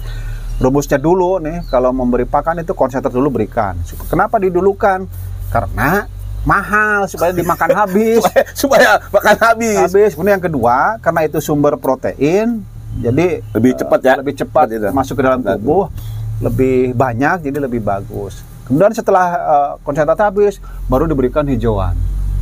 Rumusnya 0.59 0.99
dulu 0.99 1.38
nih, 1.38 1.67
kalau 1.67 1.90
memberi 1.90 2.26
pakan 2.26 2.61
itu 2.61 2.75
konsentrat 2.75 3.11
dulu 3.11 3.31
berikan. 3.33 3.75
Kenapa 4.07 4.38
didulukan? 4.38 5.07
Karena 5.49 6.07
mahal 6.43 7.07
supaya 7.07 7.31
dimakan 7.31 7.71
habis. 7.81 8.23
supaya, 8.23 8.43
supaya 8.55 8.88
makan 9.09 9.37
habis. 9.37 9.78
habis. 9.90 10.11
Kemudian 10.14 10.38
yang 10.38 10.47
kedua, 10.47 10.99
karena 10.99 11.21
itu 11.25 11.38
sumber 11.38 11.75
protein, 11.75 12.62
jadi 12.99 13.43
Lebih 13.55 13.73
eh, 13.73 13.78
cepat 13.78 14.00
ya? 14.00 14.14
lebih 14.19 14.35
cepat 14.37 14.67
Cepat 14.71 14.90
masuk 14.90 15.14
ke 15.19 15.23
dalam 15.23 15.40
tubuh, 15.40 15.90
lebih 16.38 16.92
banyak, 16.92 17.42
jadi 17.42 17.59
lebih 17.61 17.80
bagus. 17.80 18.40
Kemudian 18.64 18.92
setelah 18.92 19.26
eh, 19.33 19.71
konsentrat 19.80 20.21
habis, 20.21 20.59
baru 20.87 21.04
diberikan 21.04 21.42
hijauan. 21.45 21.97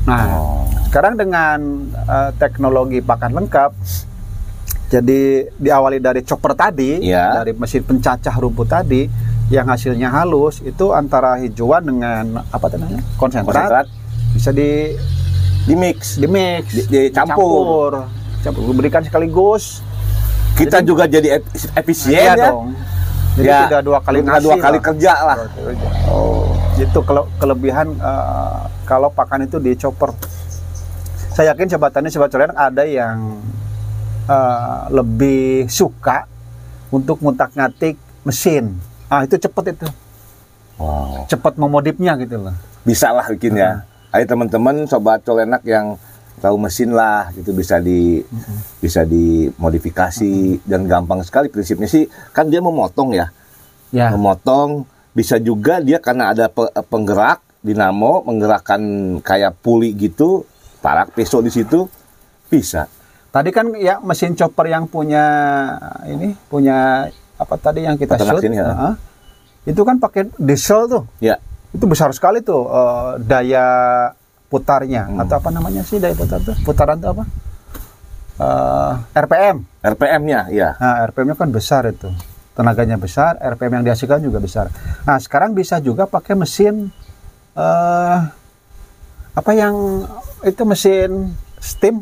Nah, 0.05 0.27
Oh. 0.33 0.67
sekarang 0.87 1.15
dengan 1.15 1.59
eh, 1.93 2.31
teknologi 2.37 3.01
pakan 3.01 3.33
lengkap, 3.35 3.71
jadi 4.87 5.21
diawali 5.53 5.99
dari 5.99 6.23
chopper 6.23 6.55
tadi, 6.55 7.03
Iya. 7.03 7.43
dari 7.43 7.53
mesin 7.53 7.83
pencacah 7.83 8.35
rumput 8.37 8.69
tadi, 8.69 9.11
yang 9.49 9.67
hasilnya 9.67 10.11
halus, 10.13 10.59
itu 10.61 10.91
antara 10.91 11.39
hijauan 11.39 11.83
dengan 11.85 12.25
apa 12.47 12.67
namanya 12.69 13.03
konsentrat, 13.17 13.47
Konsentrat 13.47 13.87
bisa 14.33 14.51
di 14.51 14.95
di 15.65 15.75
mix. 15.75 16.15
di 16.15 16.27
mix, 16.27 16.71
Di- 16.71 17.11
dicampur. 17.11 18.07
campur, 18.43 18.63
berikan 18.73 19.03
sekaligus. 19.03 19.83
Kita 20.55 20.79
Jadi- 20.79 20.87
juga 20.87 21.05
jadi 21.05 21.29
ef- 21.37 21.71
efisien 21.75 22.15
Iya 22.17 22.33
ya. 22.33 22.47
dong. 22.49 22.73
Jadi 23.37 23.47
Ya, 23.47 23.69
tidak 23.69 23.83
dua 23.85 23.99
kali 24.01 24.19
ngasih 24.19 24.43
dua 24.43 24.57
kali 24.57 24.79
lah. 24.79 24.85
kerja 24.85 25.13
lah. 25.21 25.37
Oh, 26.09 26.57
itu 26.75 26.99
kele- 26.99 27.29
kelebihan 27.37 27.89
eh, 27.93 28.59
kalau 28.83 29.09
pakan 29.09 29.45
itu 29.45 29.57
di 29.57 29.77
chopper. 29.77 30.17
Saya 31.31 31.53
yakin 31.53 31.69
sobat 31.69 31.93
tani, 31.93 32.09
sobat 32.09 32.33
colenak 32.33 32.57
ada 32.57 32.83
yang 32.83 33.37
eh, 34.25 34.79
lebih 34.91 35.69
suka 35.69 36.25
untuk 36.89 37.21
ngutak-ngatik 37.21 37.95
mesin. 38.23 38.73
Ah 39.07 39.23
itu 39.23 39.37
cepet 39.37 39.71
itu, 39.71 39.87
Wow. 40.77 41.29
cepet 41.29 41.55
memodifnya 41.55 42.17
gitu 42.17 42.41
loh. 42.41 42.57
Bisa 42.83 43.13
lah 43.13 43.29
bikin 43.29 43.53
ya. 43.55 43.85
Ayo 44.11 44.25
teman-teman 44.25 44.83
sobat 44.85 45.21
colenak 45.23 45.61
yang 45.63 46.01
tahu 46.39 46.57
mesin 46.61 46.93
lah 46.93 47.33
gitu 47.33 47.53
bisa 47.53 47.81
di 47.81 48.21
bisa 48.79 49.03
dimodifikasi 49.03 50.61
dan 50.65 50.85
gampang 50.85 51.25
sekali. 51.25 51.49
Prinsipnya 51.49 51.89
sih 51.89 52.07
kan 52.31 52.47
dia 52.47 52.61
memotong 52.61 53.17
ya. 53.17 53.33
Ya, 53.95 54.11
memotong 54.11 54.83
bisa 55.15 55.39
juga 55.39 55.79
dia 55.79 56.03
karena 56.03 56.35
ada 56.35 56.51
pe- 56.51 56.75
penggerak 56.91 57.41
dinamo 57.63 58.27
menggerakkan 58.27 58.83
kayak 59.23 59.57
puli 59.63 59.95
gitu 59.95 60.45
parak 60.83 61.15
pisau 61.15 61.41
di 61.41 61.49
situ 61.49 61.89
bisa. 62.47 62.91
Tadi 63.31 63.51
kan 63.55 63.71
ya 63.77 64.03
mesin 64.03 64.35
chopper 64.35 64.69
yang 64.69 64.91
punya 64.91 65.25
ini 66.09 66.35
punya 66.49 67.09
apa 67.37 67.55
tadi 67.61 67.85
yang 67.85 67.95
kita 68.01 68.17
Peternak 68.17 68.41
shoot, 68.41 68.45
sini 68.49 68.57
ya. 68.57 68.67
ah, 68.73 68.95
itu 69.65 69.81
kan 69.85 69.97
pakai 70.01 70.29
diesel 70.37 70.89
tuh. 70.89 71.05
ya. 71.21 71.37
Itu 71.71 71.85
besar 71.85 72.11
sekali 72.17 72.41
tuh 72.41 72.65
eh, 72.65 73.11
daya 73.23 73.67
putarnya. 74.57 75.03
Hmm. 75.05 75.21
atau 75.21 75.37
apa 75.37 75.51
namanya 75.53 75.85
sih 75.85 76.01
daya 76.01 76.17
putar 76.17 76.41
tuh 76.41 76.57
putaran 76.65 76.97
tuh 76.97 77.13
apa? 77.13 77.25
Eh, 78.37 78.93
RPM 79.17 79.65
RPM-nya 79.81 80.41
ya 80.53 80.77
nah 80.77 81.05
RPM-nya 81.09 81.37
kan 81.37 81.49
besar 81.49 81.89
itu. 81.89 82.09
Tenaganya 82.57 82.97
besar 82.97 83.37
RPM 83.37 83.81
yang 83.81 83.85
dihasilkan 83.93 84.25
juga 84.25 84.41
besar. 84.41 84.73
Nah 85.05 85.21
sekarang 85.21 85.53
bisa 85.53 85.77
juga 85.81 86.09
pakai 86.09 86.33
mesin 86.33 86.89
eh 87.57 88.19
apa 89.37 89.51
yang 89.53 90.05
itu 90.41 90.63
mesin 90.65 91.37
steam. 91.61 92.01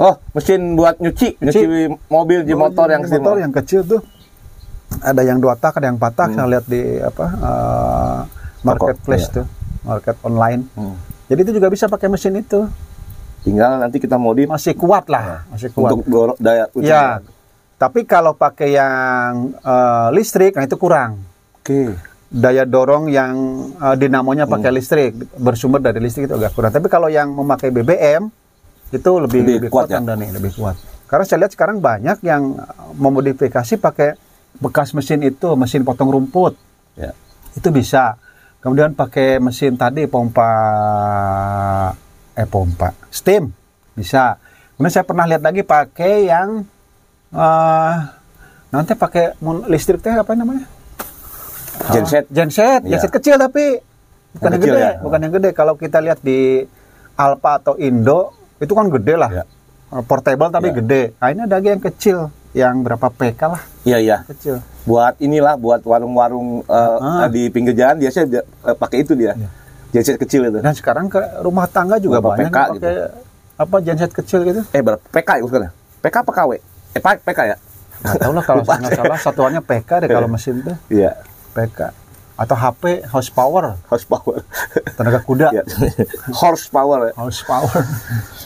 Oh 0.00 0.16
mesin 0.32 0.72
buat 0.72 0.96
nyuci 0.96 1.36
nyuci, 1.36 1.64
mobil 2.08 2.48
di 2.48 2.56
motor 2.56 2.88
yang 2.88 3.04
motor 3.04 3.36
yang 3.40 3.52
kecil 3.52 3.84
tuh. 3.84 4.00
Ada 5.04 5.20
yang 5.24 5.40
dua 5.40 5.56
tak 5.56 5.80
ada 5.80 5.88
yang 5.88 5.96
empat 5.96 6.12
tak 6.16 6.28
Hmm. 6.32 6.36
saya 6.36 6.46
lihat 6.48 6.64
di 6.68 6.82
apa 7.00 7.24
eh, 7.28 8.20
marketplace 8.64 9.28
iya. 9.28 9.36
tuh. 9.40 9.46
Market 9.84 10.16
online. 10.24 10.62
Hmm. 10.76 10.96
Jadi 11.32 11.48
itu 11.48 11.52
juga 11.56 11.72
bisa 11.72 11.88
pakai 11.88 12.12
mesin 12.12 12.36
itu. 12.36 12.68
Tinggal 13.40 13.80
nanti 13.80 13.96
kita 13.96 14.20
modif 14.20 14.52
masih 14.52 14.76
kuat 14.76 15.08
lah 15.08 15.48
masih 15.48 15.72
kuat. 15.72 15.96
untuk 15.96 16.04
dorong 16.04 16.36
daya 16.36 16.68
uji. 16.76 16.86
ya 16.86 17.24
tapi 17.74 18.04
kalau 18.04 18.36
pakai 18.36 18.76
yang 18.76 19.56
eh, 19.56 20.08
listrik 20.12 20.54
nah 20.54 20.68
itu 20.68 20.76
kurang. 20.76 21.24
Oke. 21.56 21.96
Daya 22.28 22.68
dorong 22.68 23.08
yang 23.08 23.32
eh, 23.74 23.96
dinamonya 23.96 24.44
pakai 24.44 24.70
Hmm. 24.70 24.76
listrik 24.76 25.10
bersumber 25.40 25.80
dari 25.80 25.98
listrik 25.98 26.28
itu 26.28 26.36
agak 26.36 26.52
kurang. 26.52 26.70
Tapi 26.70 26.86
kalau 26.86 27.08
yang 27.08 27.32
memakai 27.32 27.72
BBM 27.72 28.28
itu 28.92 29.10
lebih 29.16 29.40
Lebih 29.40 29.56
lebih, 29.56 29.70
kuat 29.72 29.88
kuat, 29.88 29.96
ya? 29.96 30.04
Dani, 30.04 30.26
lebih 30.28 30.52
kuat. 30.52 30.76
Karena 31.08 31.24
saya 31.24 31.38
lihat 31.42 31.52
sekarang 31.56 31.80
banyak 31.80 32.20
yang 32.22 32.60
memodifikasi 32.94 33.80
pakai 33.80 34.20
bekas 34.60 34.92
mesin 34.92 35.24
itu 35.24 35.48
mesin 35.56 35.80
potong 35.82 36.12
rumput. 36.12 36.54
Ya. 36.94 37.16
Itu 37.56 37.72
bisa 37.72 38.20
kemudian 38.62 38.94
pakai 38.94 39.36
mesin 39.36 39.74
tadi 39.74 40.06
pompa 40.06 40.50
eh 42.32 42.46
pompa 42.46 42.94
steam. 43.10 43.50
Bisa. 43.92 44.38
Kemudian 44.74 44.92
saya 44.92 45.04
pernah 45.04 45.26
lihat 45.26 45.42
lagi 45.42 45.62
pakai 45.62 46.30
yang 46.30 46.64
eh 47.34 47.94
nanti 48.72 48.96
pakai 48.96 49.36
listrik 49.68 50.00
teh 50.00 50.14
apa 50.14 50.32
namanya? 50.32 50.64
Genset. 51.92 52.24
Genset. 52.30 52.80
Iya. 52.82 52.96
genset 52.96 53.12
kecil 53.12 53.36
tapi 53.36 53.76
bukan 54.32 54.48
Yang 54.48 54.52
yang 54.54 54.62
kecil 54.62 54.74
gede. 54.74 54.82
ya? 54.82 54.92
bukan 55.02 55.18
yang 55.20 55.32
gede. 55.34 55.50
Kalau 55.52 55.74
kita 55.76 55.98
lihat 56.00 56.18
di 56.22 56.64
Alfa 57.14 57.60
atau 57.60 57.74
Indo 57.76 58.32
itu 58.56 58.72
kan 58.72 58.88
gede 58.88 59.14
lah. 59.18 59.30
Eh, 59.34 59.44
portable 60.06 60.48
tapi 60.48 60.72
Iya. 60.72 60.76
gede. 60.80 61.02
Nah 61.20 61.28
ini 61.28 61.40
ada 61.44 61.54
lagi 61.58 61.68
yang 61.68 61.82
kecil 61.82 62.18
yang 62.52 62.80
berapa 62.80 63.08
PK 63.08 63.40
lah. 63.42 63.62
Iya 63.82 63.98
iya. 63.98 64.16
Kecil. 64.24 64.60
Buat 64.82 65.16
inilah 65.18 65.56
buat 65.56 65.80
warung-warung 65.82 66.62
eh, 66.62 66.96
Ah. 66.98 67.26
di 67.26 67.48
pinggir 67.48 67.72
jalan 67.72 67.96
biasanya 67.98 68.26
dia, 68.28 68.42
eh, 68.42 68.74
pakai 68.74 69.02
itu 69.02 69.12
dia. 69.14 69.32
Iya. 69.34 69.48
genset 69.90 70.16
kecil 70.16 70.48
itu. 70.48 70.56
Dan 70.56 70.72
sekarang 70.72 71.04
ke 71.06 71.20
rumah 71.40 71.68
tangga 71.68 71.96
juga 71.96 72.16
Berapa 72.16 72.32
banyak 72.34 72.48
PK 72.48 72.56
yang 72.56 72.72
pakai 72.74 72.94
apa 73.54 73.76
genset 73.78 74.08
kecil 74.10 74.40
gitu. 74.42 74.60
eh 74.66 74.80
berapa 74.80 75.04
PK 75.06 75.28
ya 75.36 75.42
sekarang 75.44 75.72
PK 76.00 76.14
apa 76.18 76.32
KW 76.32 76.50
eh 76.92 76.98
Pak, 76.98 77.14
PK 77.22 77.40
ya? 77.46 77.56
Nggak 78.00 78.16
tahu 78.18 78.32
lah 78.32 78.42
kalau 78.42 78.62
nggak 78.80 78.92
salah 78.94 79.18
satuannya 79.18 79.60
PK 79.60 79.90
deh 80.00 80.08
kalau 80.08 80.28
mesin 80.28 80.64
tuh. 80.64 80.76
Iya. 80.88 81.12
PK 81.52 81.92
atau 82.32 82.56
HP 82.56 83.04
horsepower. 83.06 83.76
Horsepower. 83.86 84.40
Tenaga 84.96 85.20
kuda. 85.20 85.52
Iya. 85.52 85.62
horsepower 86.32 86.98
ya. 87.08 87.12
horsepower. 87.14 87.84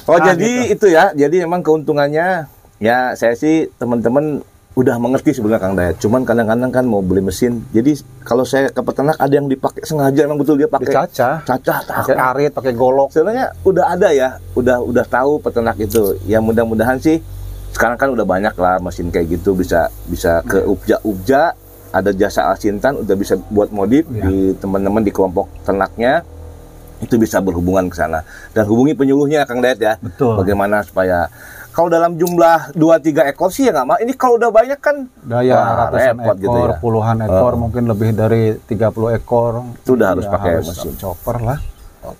Oh 0.04 0.18
Nah, 0.18 0.26
jadi 0.28 0.52
itu 0.68 0.86
ya, 0.86 1.10
jadi 1.12 1.42
memang 1.42 1.62
keuntungannya 1.62 2.50
ya 2.78 3.12
saya 3.12 3.34
sih 3.34 3.68
teman-teman 3.76 4.40
udah 4.76 5.00
mengerti 5.00 5.32
sebenarnya 5.32 5.62
Kang 5.64 5.72
Dayat. 5.72 5.96
Cuman 5.96 6.28
kadang-kadang 6.28 6.68
kan 6.68 6.84
mau 6.84 7.00
beli 7.00 7.24
mesin, 7.24 7.64
jadi 7.72 7.96
kalau 8.20 8.44
saya 8.44 8.68
ke 8.68 8.76
peternak 8.76 9.16
ada 9.16 9.32
yang 9.32 9.48
dipakai 9.48 9.80
sengaja 9.80 10.28
emang 10.28 10.36
betul 10.36 10.60
dia 10.60 10.68
pakai 10.68 10.92
Dicacah, 10.92 11.40
cacah 11.42 11.78
pakai 11.80 12.12
arit, 12.12 12.52
pakai 12.52 12.76
golok. 12.76 13.08
Sebenarnya 13.08 13.56
udah 13.64 13.96
ada 13.96 14.12
ya, 14.12 14.36
udah 14.52 14.84
udah 14.84 15.04
tahu 15.08 15.40
peternak 15.40 15.80
itu. 15.80 16.20
Ya 16.28 16.44
mudah-mudahan 16.44 17.00
sih 17.00 17.24
sekarang 17.72 17.96
kan 17.96 18.08
udah 18.12 18.24
banyak 18.24 18.52
lah 18.56 18.76
mesin 18.76 19.08
kayak 19.08 19.40
gitu 19.40 19.52
bisa 19.52 19.88
bisa 20.08 20.40
ke 20.44 20.60
ubja-ubja 20.60 21.52
ada 21.92 22.10
jasa 22.12 22.48
asintan 22.48 23.00
udah 23.00 23.16
bisa 23.16 23.36
buat 23.48 23.68
modif 23.68 24.04
Iya. 24.08 24.24
di 24.24 24.36
teman-teman 24.56 25.00
di 25.00 25.12
kelompok 25.12 25.48
ternaknya 25.60 26.24
itu 26.98 27.14
bisa 27.14 27.38
berhubungan 27.38 27.86
ke 27.86 27.96
sana 27.96 28.24
dan 28.50 28.64
hubungi 28.64 28.92
penyuluhnya 28.92 29.44
Kang 29.44 29.60
Dayat 29.60 29.78
ya 29.78 29.94
Betul. 29.98 30.40
bagaimana 30.40 30.80
supaya 30.80 31.28
kalau 31.70 31.92
dalam 31.92 32.16
jumlah 32.16 32.72
2-3 32.72 33.28
ekor 33.30 33.52
sih 33.52 33.68
ya 33.68 33.72
nggak 33.72 33.84
mau 33.84 33.98
ini 33.98 34.12
kalau 34.12 34.40
udah 34.40 34.48
banyak 34.48 34.80
kan 34.80 34.96
Daya 35.20 35.60
ratusan 35.84 36.16
repot 36.16 36.24
ekor, 36.32 36.40
gitu 36.40 36.58
ya. 36.58 36.76
puluhan 36.80 37.16
ekor, 37.20 37.52
Oh. 37.52 37.60
mungkin 37.60 37.84
lebih 37.84 38.10
dari 38.10 38.56
30 38.58 38.80
ekor. 39.12 39.60
Itu 39.76 39.92
udah 39.92 40.16
harus 40.16 40.24
Ya, 40.24 40.32
pakai 40.32 40.50
harus 40.56 40.72
mesin. 40.72 40.96
chopper 40.96 41.36
lah. 41.36 41.60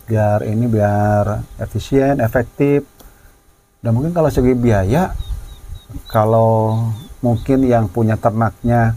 Biar 0.05 0.45
ini 0.45 0.69
biar 0.69 1.25
efisien, 1.57 2.21
efektif. 2.21 2.85
Dan 3.81 3.97
mungkin 3.97 4.13
kalau 4.13 4.29
segi 4.29 4.53
biaya 4.53 5.17
kalau 6.05 6.77
mungkin 7.19 7.65
yang 7.65 7.89
punya 7.89 8.21
ternaknya 8.21 8.93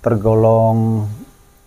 tergolong 0.00 1.04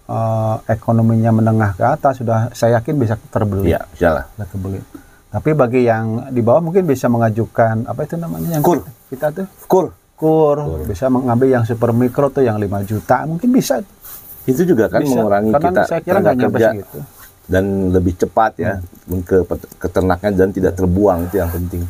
eh, 0.08 0.56
ekonominya 0.70 1.32
menengah 1.32 1.72
ke 1.74 1.84
atas 1.86 2.18
sudah 2.18 2.50
saya 2.52 2.78
yakin 2.78 2.96
bisa 2.96 3.20
terbeli. 3.26 3.70
Iya, 3.70 3.84
insyaallah. 3.90 4.26
Bisa 4.30 4.46
terbeli. 4.48 4.80
Tapi 5.28 5.50
bagi 5.52 5.82
yang 5.84 6.06
di 6.28 6.40
bawah 6.40 6.62
mungkin 6.62 6.84
bisa 6.84 7.06
mengajukan 7.06 7.84
apa 7.84 8.00
itu 8.02 8.16
namanya 8.16 8.48
yang 8.50 8.64
Kur. 8.64 8.80
kita 9.08 9.28
tuh 9.30 9.46
Cool. 9.66 9.88
kur, 10.16 10.58
bisa 10.82 11.08
mengambil 11.08 11.52
yang 11.52 11.64
super 11.64 11.92
mikro 11.92 12.28
tuh 12.28 12.42
yang 12.42 12.58
5 12.58 12.66
juta 12.84 13.22
mungkin 13.24 13.52
bisa 13.52 13.84
Itu 14.44 14.64
juga 14.64 14.88
kan 14.88 15.00
bisa. 15.00 15.14
mengurangi 15.14 15.52
Karena 15.52 15.68
kita 15.70 15.82
saya 15.86 16.02
kira 16.02 16.18
tenaga 16.18 16.48
kerja 16.48 16.68
segitu. 16.72 17.00
dan 17.46 17.64
lebih 17.92 18.14
cepat 18.18 18.52
ya 18.56 18.74
ke 19.22 19.38
pet- 19.44 19.70
keternakan 19.78 20.32
dan 20.34 20.50
tidak 20.50 20.74
terbuang 20.74 21.28
itu 21.28 21.36
yang 21.38 21.52
penting. 21.52 21.84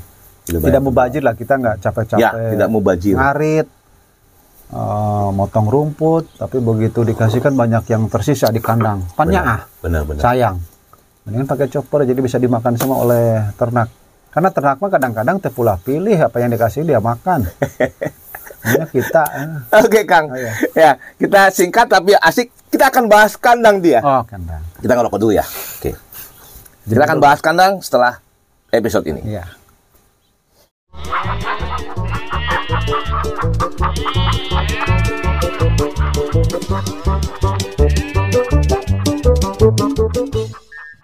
Tidak, 0.44 0.60
tidak 0.60 0.82
mubazir 0.82 1.22
lah 1.22 1.34
kita 1.34 1.54
nggak 1.56 1.76
capek-capek 1.80 2.20
Ya, 2.20 2.32
tidak 2.52 2.68
mubazir. 2.68 3.16
ngarit 3.16 3.68
Eh, 4.68 5.30
motong 5.32 5.72
rumput, 5.72 6.36
tapi 6.36 6.60
begitu 6.60 7.08
dikasihkan 7.08 7.56
banyak 7.56 7.88
yang 7.88 8.12
tersisa 8.12 8.52
di 8.52 8.60
kandang. 8.60 9.00
panya 9.16 9.40
ah, 9.40 9.62
benar-benar 9.80 10.20
sayang. 10.20 10.60
Mendingan 11.24 11.48
pakai 11.48 11.72
chopper 11.72 12.04
jadi 12.04 12.20
bisa 12.20 12.36
dimakan 12.36 12.76
semua 12.76 13.00
oleh 13.00 13.48
ternak. 13.56 13.88
Karena 14.28 14.52
ternak 14.52 14.84
mah 14.84 14.92
kadang-kadang 14.92 15.40
pula 15.56 15.80
pilih 15.80 16.20
apa 16.20 16.44
yang 16.44 16.52
dikasih 16.52 16.84
dia 16.84 17.00
makan. 17.00 17.48
Hanya 18.68 18.92
kita. 18.92 19.24
Eh. 19.24 19.80
Oke 19.80 20.04
Kang. 20.04 20.28
Oh, 20.28 20.36
iya. 20.36 20.52
Ya 20.76 20.92
kita 21.16 21.48
singkat 21.48 21.88
tapi 21.88 22.12
asik. 22.20 22.52
Kita 22.68 22.92
akan 22.92 23.08
bahas 23.08 23.40
kandang 23.40 23.80
dia. 23.80 24.04
Oh 24.04 24.20
kandang. 24.28 24.60
Kita 24.84 25.00
ngelokok 25.00 25.20
dulu 25.24 25.32
ya. 25.32 25.48
Oke. 25.48 25.80
Okay. 25.80 25.94
Jadi 26.92 27.00
kita 27.00 27.08
akan 27.08 27.20
bahas 27.24 27.40
kandang 27.40 27.80
setelah 27.80 28.20
episode 28.76 29.08
ini. 29.08 29.24
Iya. 29.32 29.48